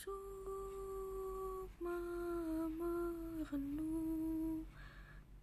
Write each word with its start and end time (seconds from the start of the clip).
Sukma 0.00 1.92
merenung 2.72 4.64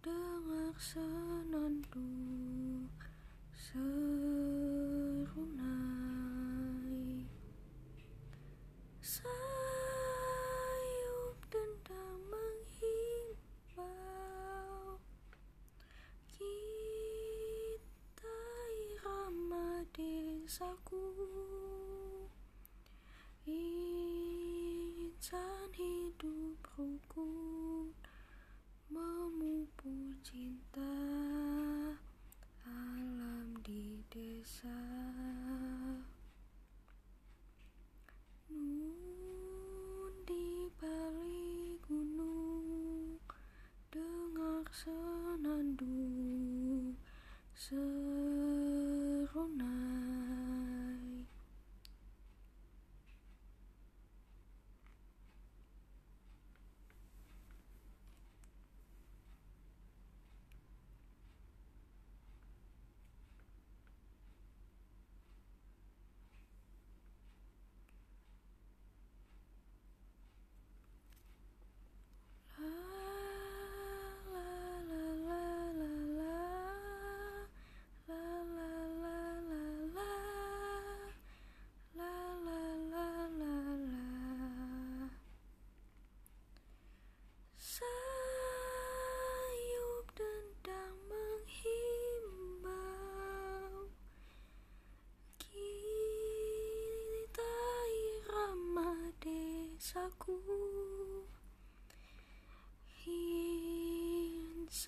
Dengar 0.02 0.74
senandung 0.74 2.90
Serunai 3.54 4.02
Sayup 8.98 9.38
dendam 11.54 12.18
menghimbau 12.26 13.78
Kita 16.34 18.42
irama 18.74 19.86
desaku. 19.94 21.57
Serunai 47.58 48.17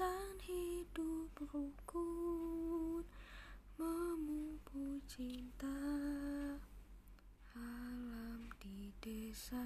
Insan 0.01 0.41
hidup 0.49 1.29
rukun 1.53 3.05
Memupuk 3.77 4.97
cinta 5.05 5.77
Alam 7.53 8.49
di 8.65 8.97
desa 9.05 9.61